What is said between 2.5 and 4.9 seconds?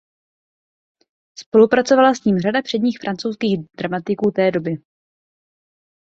předních francouzských dramatiků té doby.